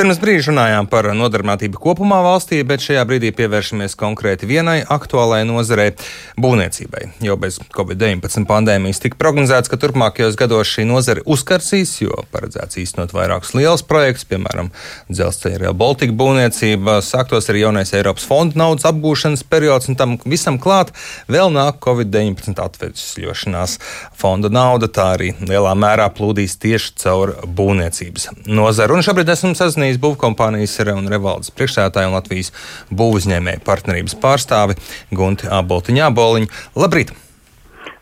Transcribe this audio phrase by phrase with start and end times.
[0.00, 5.90] pirms brīža runājām par nodarbinātību kopumā valstī, bet šajā brīdī pievēršamies konkrēti vienai aktuālai nozarei-
[6.40, 7.02] būvniecībai.
[7.20, 13.12] Jau bez Covid-19 pandēmijas tika prognozēts, ka turpmākajos gados šī nozare uzkarsīs, jo paredzēts īstenot
[13.12, 14.70] vairākus lielus projektus, piemēram,
[15.10, 20.58] dzelzceļa Real Baltica būvniecība, sāktos arī jaunais Eiropas fonda naudas apgūšanas periods, un tam visam
[20.58, 20.88] klāt
[21.28, 23.78] vēl nāk Covid-19 atvesļošanās
[24.16, 24.88] fonda nauda.
[24.88, 28.94] Tā arī lielā mērā plūdīs tieši caur būvniecības nozaru.
[28.94, 29.52] Un šobrīd esmu
[29.90, 32.52] sazinājies būvkompānijas un Revaldes priekšsētāju un Latvijas
[32.90, 34.76] būvuzņēmēju partnerības pārstāvi
[35.10, 36.48] Gunti Aboltiņā Boliņu.
[36.76, 37.12] Labrīt!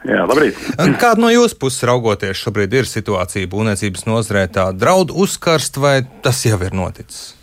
[0.06, 0.54] Jā, labrīt.
[1.00, 4.46] Kāda no jūsu puses raugoties šobrīd ir situācija būvniecības nozarē?
[4.48, 7.34] Tā draud uzkarst vai tas jau ir noticis?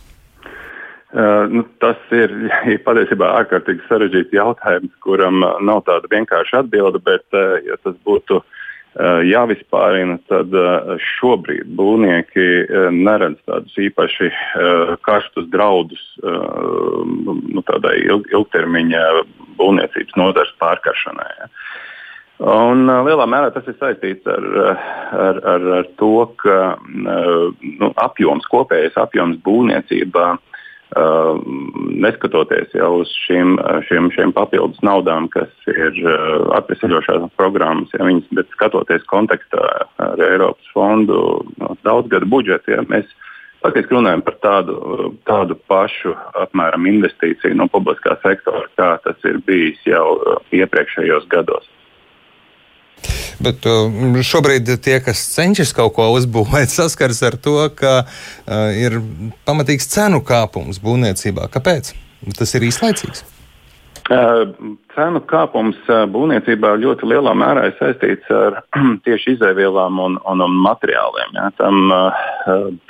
[1.16, 2.32] Uh, nu, tas ir
[2.88, 8.65] patiesībā ārkārtīgi sarežģīts jautājums, kuram nav tāda vienkārša atbilde, bet, uh, ja tas būtu uh,
[8.96, 14.32] jāvispārina, tad eh, šobrīd būvnieki eh, neredz tādus īpaši
[15.06, 19.04] karstus draudus nu, tādai ilg, ilgtermiņa
[19.60, 21.28] būvniecības nozares pārkaršanai.
[21.40, 21.50] Ja.
[22.52, 24.48] Un, lielā mērā tas ir saistīts ar,
[25.16, 30.55] ar, ar, ar to, ka nu, apjoms, kopējais apjoms būvniecībā uh, Uh,
[30.96, 33.58] neskatoties jau uz šīm,
[33.90, 39.66] šīm, šīm papildus naudām, kas ir uh, atvesaļošās programmas, ja viņas, bet skatoties kontekstā
[40.00, 41.20] ar Eiropas fondu
[41.60, 43.12] no, daudzgadu budžetu, ja, mēs
[43.66, 44.76] faktiski runājam par tādu,
[45.28, 51.68] tādu pašu apmēram investīciju no publiskā sektora, kā tas ir bijis jau iepriekšējos gados.
[53.44, 53.92] Bet uh,
[54.24, 59.00] šobrīd tie, kas cenšas kaut ko uzbūvēt, saskars ar to, ka uh, ir
[59.48, 61.50] pamatīgs cenu kāpums būvniecībā.
[61.54, 61.94] Kāpēc?
[62.38, 63.26] Tas ir īslaicīgs.
[64.06, 64.46] Uh,
[64.94, 68.60] cenu kāpums uh, būvniecībā ļoti lielā mērā ir saistīts ar
[69.08, 71.34] tieši izēvielām un, un, un materiāliem.
[71.34, 71.50] Ja?
[71.58, 71.90] Tam,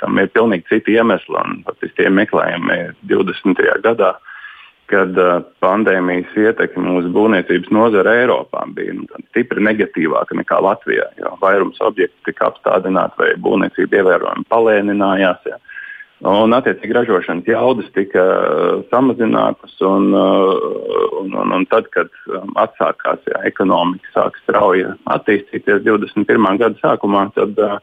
[0.02, 3.64] tam ir pilnīgi citi iemesli, un pat tie meklējumi 20.
[3.86, 4.32] gadā uh,
[4.90, 11.08] kad uh, pandēmijas ietekme uz būvniecības nozara Eiropā bija nu, stipri negatīvāka nekā Latvijā.
[11.42, 15.48] Vairums objektu tika apstādināti vai būvniecība ievērojami palēninājās.
[15.50, 15.58] Ja.
[16.24, 20.54] Un, attiecīgi, ražošanas jaudas tika uh, samazinātas, un, uh,
[21.20, 26.48] un, un, un tad, kad um, atsākās ja, ekonomika, sāk strauji attīstīties 21.
[26.62, 27.76] gada sākumā, tad uh,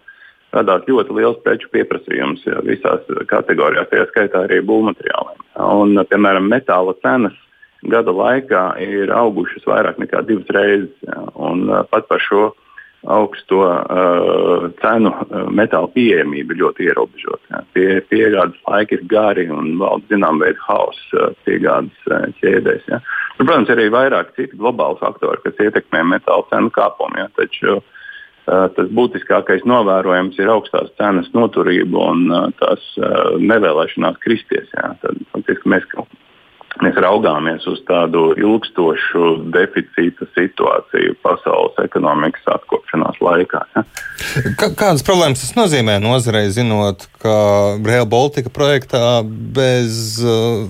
[0.53, 5.39] radās ļoti liels preču pieprasījums ja, visās kategorijās, tajā skaitā arī būvmateriāliem.
[5.63, 7.37] Un, piemēram, metāla cenas
[7.89, 10.93] gada laikā ir augušas vairāk nekā divas reizes.
[11.07, 12.51] Ja, un, pat par šo
[13.03, 15.09] augsto uh, cenu
[15.51, 17.63] metāla pieejamība ļoti ierobežota.
[17.75, 22.87] Pie, piegādes laiki ir gari un valda zināmā veida haoss uh, piegādes uh, ķēdēs.
[22.87, 23.01] Ja.
[23.39, 27.19] Nu, protams, arī vairāk citu globālu faktoru, kas ietekmē metāla cenu kāpumu.
[27.19, 27.99] Ja, taču uh,
[28.45, 32.27] tas būtiskākais novērojams ir augstās cenas noturība un
[32.59, 32.83] tās
[33.39, 34.67] nevēlēšanās kristies.
[34.75, 34.93] Jā.
[35.03, 35.85] Tad, faktiski, mēs,
[36.83, 43.63] mēs raugāmies uz tādu ilgstošu deficīta situāciju pasaules ekonomikas atkopšanās laikā.
[43.77, 43.85] Ja.
[44.59, 47.37] Kādas problēmas tas nozīmē nozarei, zinot, ka
[47.85, 50.67] Real Baltica projektā bez uh,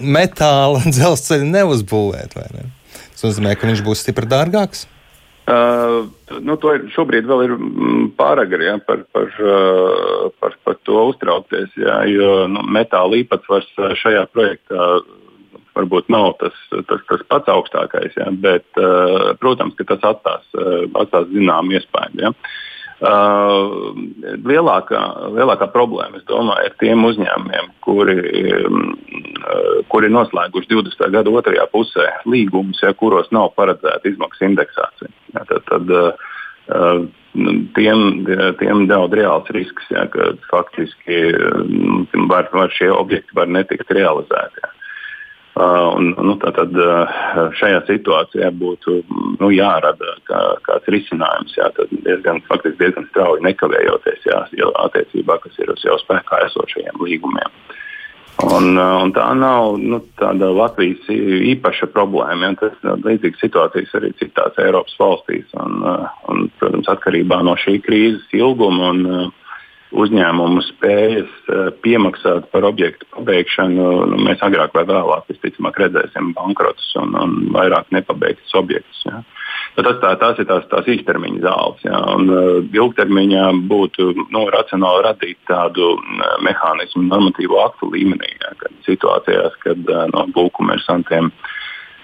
[0.00, 2.40] metāla dzelzceļa neuzbūvēt?
[2.56, 2.66] Ne?
[3.12, 4.88] Tas nozīmē, ka viņš būs stipri dārgāks.
[5.44, 6.06] Uh,
[6.40, 11.02] nu, to ir, šobrīd vēl ir mm, pāragri ja, par, par, uh, par, par to
[11.10, 14.86] uztraukties, ja, jo nu, metāla īpatsvars uh, šajā projektā
[15.76, 16.56] varbūt nav tas,
[16.88, 22.24] tas, tas pats augstākais, ja, bet, uh, protams, ka tas atstās, uh, atstās zināmu iespēju.
[22.24, 22.32] Ja.
[23.04, 23.90] Uh,
[24.46, 25.00] lielākā,
[25.34, 28.14] lielākā problēma, es domāju, ir tiem uzņēmumiem, kuri,
[28.64, 28.94] um,
[29.42, 31.10] uh, kuri noslēguši 20.
[31.12, 34.93] gada otrajā pusē līgumus, ja, kuros nav paredzēta izmaksu indeksācija.
[35.74, 36.30] Tad, tad, uh,
[36.78, 37.22] uh
[37.74, 38.22] tiem,
[38.60, 44.62] tiem daudz reāls risks, ja, ka faktiski uh, var, var šie objekti var netikt realizēti.
[44.62, 44.70] Ja.
[45.54, 47.10] Un, nu, uh,
[47.58, 48.96] šajā situācijā būtu
[49.38, 51.54] nu, jārada kā, kāds risinājums.
[51.58, 54.40] Jā, diezgan, faktiski diezgan strauji nekavējoties jā,
[54.86, 57.50] attiecībā, kas ir uz jau spēkā esošajiem līgumiem.
[57.54, 57.83] Uh,
[58.42, 61.06] un tā nav nu, tāda Latvijas
[61.54, 62.50] īpaša problēma.
[62.50, 65.46] Ja, tas ir līdzīgas situācijas arī citās Eiropas valstīs.
[65.60, 65.84] Un,
[66.32, 69.32] un, protams, atkarībā no šī krīzes ilguma un
[69.94, 76.90] uzņēmumu spējas eh, piemaksāt par objektu pabeigšanu, nu, mēs agrāk vai vēlāk visticamāk redzēsim bankrotus
[77.00, 79.04] un, un vairāk nepabeigtus objektus.
[79.06, 79.22] Ja.
[79.74, 81.82] Nu, tas, tā, tās ir tās, tās īstermiņa zāles.
[81.86, 88.54] Ja, un, uh, ilgtermiņā būtu nu, racionāli radīt tādu uh, mehānismu normatīvu aktu līmenī, ja,
[88.62, 91.52] kad situācijās, kad uh, no būvkomersantiem uh,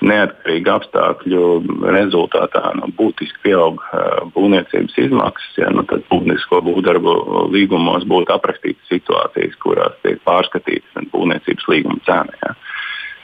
[0.05, 1.44] neatkarīgu apstākļu
[1.93, 5.58] rezultātā nu, būtiski pieaug uh, būvniecības izmaksas.
[5.61, 7.14] Ja, nu, tad būvniecisko būvdarbu
[7.55, 12.37] līgumos būtu aprakstītas situācijas, kurās pārskatīta būvniecības līguma cena.
[12.44, 12.55] Ja.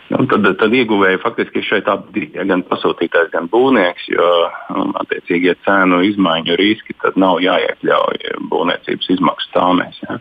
[0.06, 4.28] Nu, tad, tad ieguvēji faktiski šeit abi ja, gan pasūtītājs, gan būvnieks, jo
[4.70, 9.98] um, attiecīgie cēnu izmaiņu riski nav jāiekļauj būvniecības izmaksu tāmēs.
[10.06, 10.20] Ja.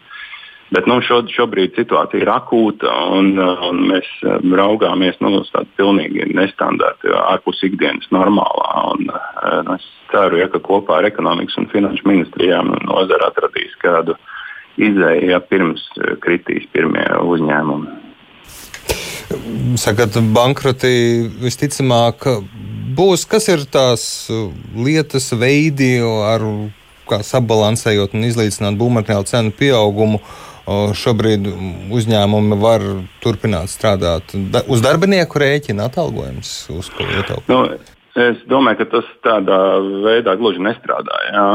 [0.73, 5.69] Bet nu, šo, šobrīd situācija ir akūta, un, un mēs um, raugāmies nu, uz tādu
[5.77, 8.71] pilnīgi nestandartu, ārpus ikdienas normālā.
[8.95, 9.11] Un,
[9.59, 14.17] un es ceru, ja, ka kopā ar ekonomikas un finanšu ministrijām nozara atradīs kādu
[14.81, 15.85] izēju, ja pirms
[16.25, 18.01] kritīs pirmie uzņēmumi.
[19.77, 20.89] Sakat, bankroti
[21.41, 22.25] visticamāk
[22.97, 23.27] būs.
[23.29, 24.07] Kas ir tās
[24.73, 26.45] lietas, veidi, ar
[27.05, 30.21] kā sabalansējot un izlīdzināt būvmateriālu cenu pieaugumu?
[30.65, 31.45] Šobrīd
[31.93, 32.85] uzņēmumi var
[33.21, 34.33] turpināt strādāt
[34.65, 37.51] uz darbinieku rēķina atalgojums, uz ko ietaupīt.
[37.51, 37.67] Nu,
[38.15, 39.55] Es domāju, ka tas tādā
[40.05, 41.17] veidā gluži nestrādā.
[41.33, 41.47] Jā.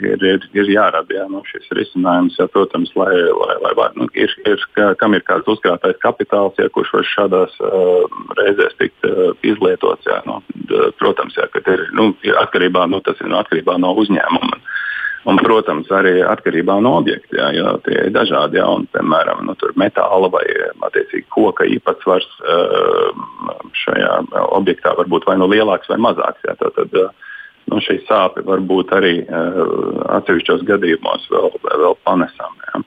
[0.00, 4.08] Ir, ir, ir jārada jā, nu, šis risinājums, jā, protams, lai, lai, lai var, nu,
[4.16, 4.64] ir, ir,
[4.96, 8.08] kam ir kāds uzkrātais kapitāls, jā, kurš var šādās uh,
[8.40, 10.08] reizēs tikt uh, izlietots.
[10.08, 10.40] Jā, nu,
[11.02, 12.14] protams, jā, ir nu,
[12.46, 14.56] atkarībā, nu, tas ir no atkarībā no uzņēmuma.
[14.56, 14.79] Uh,
[15.28, 18.56] Un, protams, arī atkarībā no objekta, jā, jo tie ir dažādi.
[18.56, 20.46] Jā, un, piemēram, nu, metāla vai
[21.28, 22.28] koka īpatsvars
[23.82, 24.14] šajā
[24.56, 26.40] objektā var būt vai nu lielāks vai mazāks.
[26.48, 26.96] Jā, tad,
[27.68, 29.14] nu, šī sāpe var būt arī
[30.20, 32.84] atsevišķos gadījumos vēl, vēl panesama.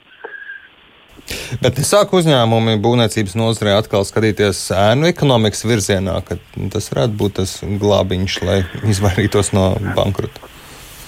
[1.62, 6.38] Bet sāk uzņēmumi būvniecības nozarē atkal skatīties ēnu ekonomikas virzienā, ka
[6.74, 8.58] tas varētu būt tas glābiņš, lai
[8.90, 10.50] izvairītos no bankrota.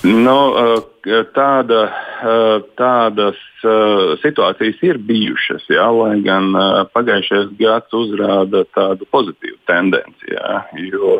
[0.05, 1.81] Nu, eh, tāda,
[2.25, 6.51] eh, tādas eh, situācijas ir bijušas, jā, lai gan
[6.93, 10.31] pagājušais gads uzrāda tādu pozitīvu tendenci.
[10.33, 11.17] Jā, jo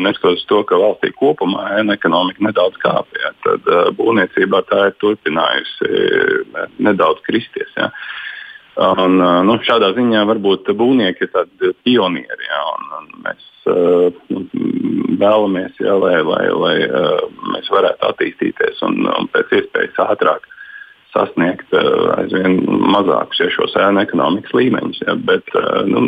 [0.00, 5.92] neskatoties to, ka valstī kopumā ēna ekonomika nedaudz kāpja, tad būvniecībā tā ir turpinājusi
[6.78, 7.72] nedaudz kristies.
[7.76, 7.92] Jā.
[8.78, 12.44] Un, nu, šādā ziņā varbūt būvnieki ir tādi pionieri.
[12.46, 14.36] Jā, un, un mēs uh,
[15.18, 20.46] vēlamies, jā, lai, lai, lai uh, mēs varētu attīstīties un, un pēc iespējas ātrāk
[21.10, 22.60] sasniegt uh, aizvien
[22.94, 25.02] mazākus ja, šos ēnu ekonomikas līmeņus.
[25.08, 26.04] Ja, bet uh, nu,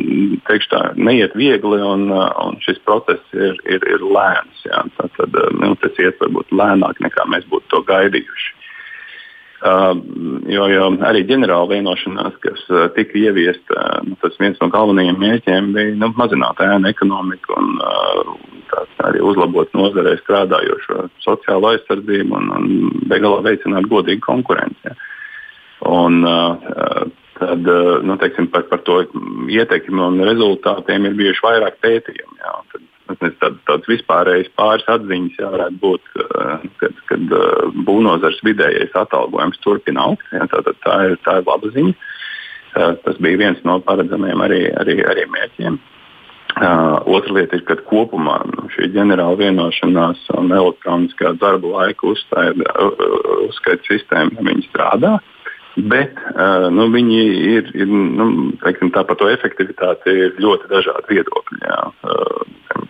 [0.71, 4.63] tā, neiet viegli un, uh, un šis process ir, ir, ir lēns.
[4.69, 8.57] Ja, tad, tad, nu, tas iet varbūt lēnāk nekā mēs būtu to gaidījuši.
[9.61, 9.93] Uh,
[10.49, 15.19] jo, jo arī ģenerāla vienošanās, kas uh, tika ieviesta, uh, nu, tas viens no galvenajiem
[15.21, 17.75] mērķiem bija nu, mazināt ēnu ekonomiku un
[19.05, 22.71] arī uzlabot nozarē strādājošo sociālo aizsardzību un, un
[23.11, 24.81] beigās veicināt godīgu konkurenci.
[24.89, 24.97] Ja.
[25.91, 26.23] Un,
[27.41, 27.69] tad
[28.05, 29.03] nu, teiksim, par, par to
[29.51, 32.41] ietekmi un rezultātiem ir bijuši vairāk pētījumu.
[32.41, 32.57] Ja.
[33.19, 36.30] Tad tād, tāds vispārējais pāris atziņas jā, varētu būt, eh,
[36.81, 40.27] kad, kad eh, būvnozars vidējais atalgojums turpina augt.
[40.35, 41.95] Jā, tā, tā, ir, tā ir laba ziņa.
[42.71, 45.81] Eh, tas bija viens no paredzamiem arī, arī, arī mērķiem.
[46.61, 48.41] Otra lieta ir, ka kopumā
[48.75, 55.13] šī ģenerāla vienošanās un elektroniskā darba laika uzskaita sistēma strādā.
[55.79, 56.19] Bet
[56.75, 57.21] nu, viņi
[57.55, 58.27] ir, ir nu,
[58.65, 61.63] teiksim, tā par to efektivitāti ir ļoti dažādi viedokļi.
[61.63, 61.81] Jā.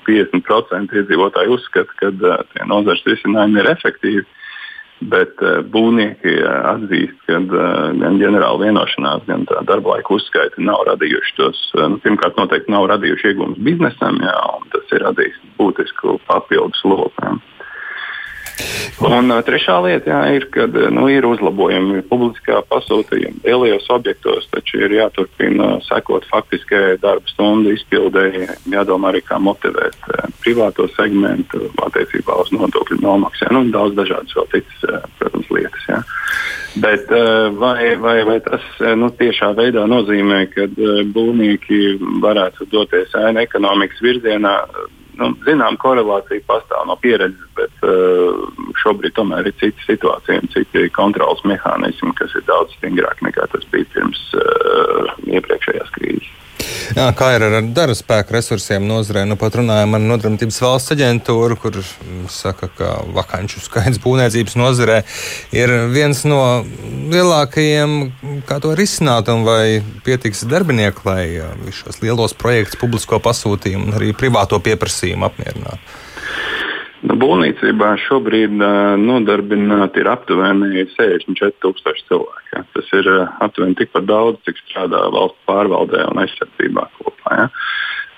[0.01, 4.27] Uh, 50% iedzīvotāji uzskata, ka uh, nozares risinājumi ir efektīvi.
[5.11, 10.85] Bet uh, būvnieki uh, atzīst, ka uh, gan ģenerāla vienošanās, gan darba laika uzskaiti nav
[10.91, 11.63] radījuši tos.
[11.77, 16.85] Uh, nu, pirmkārt, noteikti nav radījuši iegūmus biznesam, jā, un tas ir radījis būtisku papildus
[16.85, 17.39] loku.
[19.01, 24.83] Un uh, trešā lieta jā, ir, ka nu, ir uzlabojumi publiskā pasūtījuma lielajos objektos, taču
[24.85, 32.37] ir jāturpina sekot faktiskajai darba stundu izpildēji, jādomā arī, kā motivēt uh, privāto segmentu attiecībā
[32.43, 33.49] uz nodokļu nomaksu.
[33.57, 35.89] Nu, daudz dažādas vēl citas, uh, protams, lietas.
[35.89, 36.03] Jā.
[36.81, 37.09] Bet
[37.59, 38.63] vai, vai, vai tas
[38.95, 40.69] nu, tiešā veidā nozīmē, ka
[41.17, 44.53] būvnieki varētu doties ēna ekonomikas virzienā?
[45.21, 48.41] Nu, zinām, korelācija pastāv no pieredzes, bet uh,
[48.83, 53.67] šobrīd tomēr ir cita situācija un citi kontrols mehānismi, kas ir daudz stingrāki nekā tas
[53.73, 56.31] bija pirms uh, iepriekšējās krīzes.
[56.91, 59.23] Jā, kā ir ar darba spēku resursiem nozarē?
[59.29, 61.79] Nu, pat runājam ar Nodarbinātības valsts aģentūru, kur
[62.33, 64.99] saka, ka vakanču skaits būvniecības nozarē
[65.55, 66.41] ir viens no
[67.13, 67.97] lielākajiem,
[68.49, 74.11] kā to risināt, un vai pietiks darbinieku, lai šos lielos projektus, publisko pasūtījumu un arī
[74.17, 75.99] privāto pieprasījumu apmierinātu.
[77.01, 82.51] Nu, būvniecībā šobrīd uh, nodarbināti ir aptuveni 64,000 cilvēki.
[82.53, 82.65] Ja.
[82.77, 87.39] Tas ir uh, aptuveni tikpat daudz, cik strādā valsts pārvaldē un aizsardzībā kopā.
[87.39, 87.47] Ja.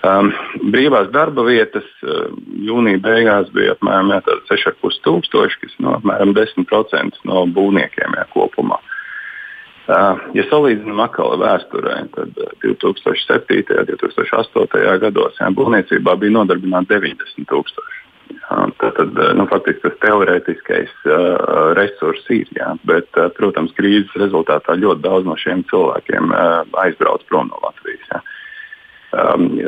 [0.03, 0.33] Um,
[0.75, 4.11] brīvās darba vietas uh, jūnija beigās bija apmēram
[4.51, 8.83] 6,5 tūkstoši, kas ir no apmēram 10% no būvniekiem ja, kopumā.
[10.33, 13.65] Ja salīdzinām atkal vēsturē, tad 2007.
[13.75, 14.85] un 2008.
[15.03, 18.03] gados jā, būvniecībā bija nodarbināti 90 tūkstoši.
[18.79, 24.77] Tad, tad nu, faktiski tas teorētiskais uh, resurs ir, jā, bet, uh, protams, krīzes rezultātā
[24.79, 28.07] ļoti daudz no šiem cilvēkiem uh, aizbrauc prom no Latvijas.
[28.13, 28.23] Jā.
[29.13, 29.59] Um,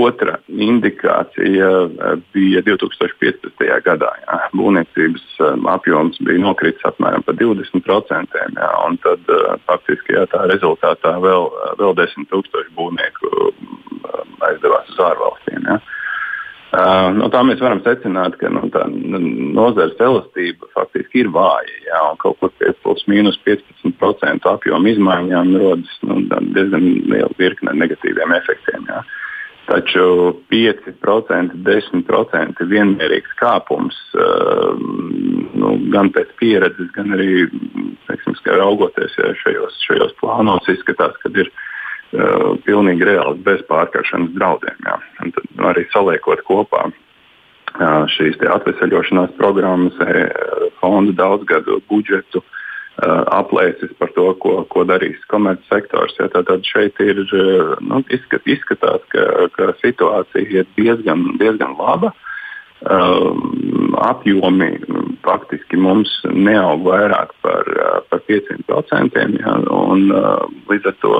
[0.00, 1.66] otra indikācija
[2.32, 3.66] bija 2015.
[3.84, 4.08] gadā.
[4.22, 4.38] Jā.
[4.56, 5.26] Būvniecības
[5.74, 8.40] apjoms bija nokritis apmēram par 20%.
[8.56, 11.50] Jā, un tad uh, faktiski jā, tā rezultātā vēl,
[11.82, 13.52] vēl 10 000 būvnieku
[14.48, 15.68] aizdevās uz ārvalstīm.
[15.68, 15.78] Jā.
[16.76, 21.72] Uh, no tā mēs varam secināt, ka nu, tā nozares elastība faktiski ir vāja.
[21.86, 26.18] Jā, kaut kur pie plus mīnus 15% apjoma izmaiņām rodas nu,
[26.52, 28.84] diezgan liela virkne negatīviem efektiem.
[28.90, 29.00] Jā.
[29.70, 34.76] Taču 5%, 10% vienmērīgs kāpums uh,
[35.56, 37.46] nu, gan pēc pieredzes, gan arī
[38.10, 41.65] teiksim, raugoties ja, šajos, šajos plānos, izskatās, ka ir ielikās
[42.66, 44.78] pilnīgi reāls bez pārkaršanas draudiem.
[45.36, 46.94] Tad arī saliekot kopā uh,
[48.14, 50.28] šīs atvesaļošanās programmas, e,
[50.80, 52.42] fondu daudzgadu budžetu,
[52.96, 56.16] aplēses par to, ko, ko darīs komercsektors.
[56.16, 57.20] Ja, tad šeit ir
[57.84, 62.14] nu, izskat, izskatās, ka, ka situācija ir diezgan, diezgan laba.
[62.86, 64.78] Um, apjomi
[65.26, 67.68] faktiski mums neaug vairāk par,
[68.10, 69.26] par 500%.
[69.40, 71.14] Ja, un, uh, līdz ar to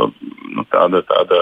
[0.54, 1.40] nu, tāda, tāda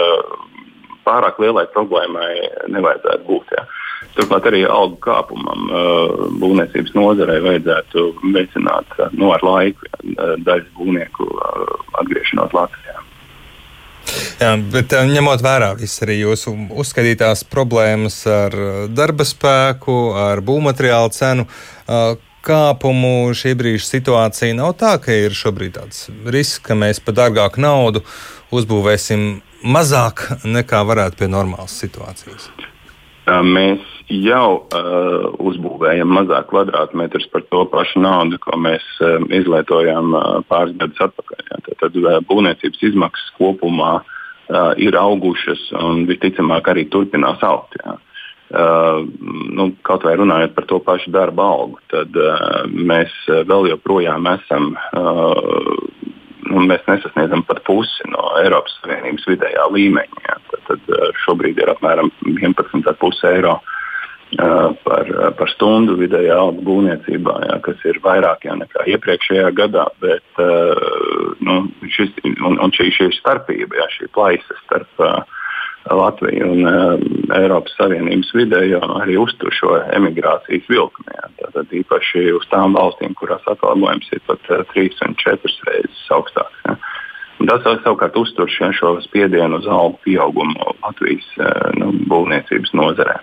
[1.04, 2.30] pārāk lielai problēmai
[2.73, 3.54] nevajadzētu būt.
[3.56, 3.66] Ja.
[4.14, 11.28] Turklāt arī algu kāpumam uh, būvniecības nozarei vajadzētu veicināt nu, ar laiku ja, daļas būvnieku
[12.02, 13.00] atgriešanos Latvijā.
[14.38, 16.52] Jā, bet ņemot vērā visas arī jūsu
[16.83, 18.54] uzskatītās problēmas ar
[18.92, 21.47] darba spēku, ar būvmateriālu cenu,
[22.44, 27.62] kāpumu šī brīža situācija nav tā, ka ir šobrīd tāds risks, ka mēs par dārgāku
[27.64, 28.04] naudu
[28.54, 32.50] uzbūvēsim mazāk nekā varētu pie normālas situācijas.
[33.24, 33.80] Mēs
[34.12, 40.76] jau uh, uzbūvējam mazāk kvadrātmetrus par to pašu naudu, ko mēs uh, izlietojām uh, pāris
[40.80, 41.46] gadus atpakaļ.
[41.48, 41.60] Ja.
[41.64, 47.80] Tad, tad uh, būvniecības izmaksas kopumā uh, ir augušas un visticamāk arī turpinās augt.
[47.80, 47.96] Ja.
[47.96, 48.13] Uh,
[48.54, 53.12] nu, kaut vai runājot par to pašu darba algu, tad uh, mēs
[53.49, 55.70] vēl joprojām esam, uh,
[56.50, 60.26] nu, mēs nesasniedzam pat pusi no Eiropas Savienības vidējā līmeņa.
[60.28, 60.40] Ja.
[60.50, 67.38] Tad, tad uh, šobrīd ir apmēram 11,5 eiro uh, par, par stundu vidējā alga būvniecībā,
[67.49, 69.88] jā, kas ir vairāk jā, nekā iepriekšējā gadā.
[70.04, 75.40] Bet, uh, nu, šis, un, un šī, šī starpība, jā, šī plaisa starp uh,
[75.91, 76.95] Latviju un uh,
[77.37, 81.05] Eiropas Savienības vidējo arī uztur šo emigrācijas vilkli.
[81.43, 86.64] Tātad īpaši uz tām valstīm, kurās atalgojums ir pat uh, trīs un četras reizes augstāks.
[86.64, 86.79] Ja.
[87.45, 93.21] Tas savukārt uztur šo spiedienu uz algu pieaugumu Latvijas uh, nu, būvniecības nozarē.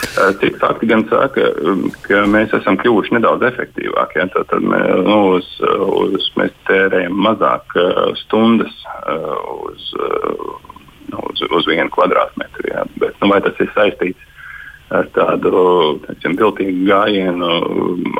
[0.00, 1.48] Citi fakti gan saka,
[2.04, 4.20] ka mēs esam kļuvuši nedaudz efektīvāki.
[4.20, 4.28] Ja?
[4.34, 7.74] Tad, tad mē, nu, uz, uz, mēs tērējam mazāk
[8.22, 8.76] stundas
[9.64, 9.90] uz
[11.12, 12.70] nu, uz, uz vienu kvadrātmetru.
[12.72, 12.84] Jā.
[13.02, 14.28] Bet, nu, vai tas ir saistīts
[14.90, 15.52] ar tādu
[16.02, 17.50] teicam, viltīgu gājienu,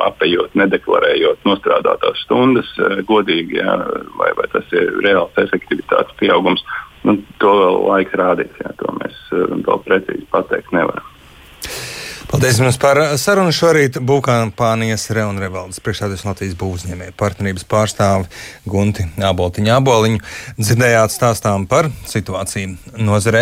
[0.07, 3.75] apējot, nedeklarējot nostrādātās stundas eh, godīgi, jā,
[4.19, 6.63] vai, vai tas ir reāls efektivitātes pieaugums?
[7.07, 8.53] Nu, to vēl laiks rādīs.
[8.61, 11.07] Jā, to mēs eh, vēl precīzi pateikt nevaram.
[12.31, 13.97] Paldies jums par sarunu šorīt.
[14.07, 18.29] Būvkampānijas Reuna Revaldes priekšsēdētājs Latvijas būvniecības partnerības pārstāvi
[18.71, 20.21] Gunti Aboltiņu Aboliņu.
[20.55, 23.39] Dzirdējāt stāstām par situāciju nozarē.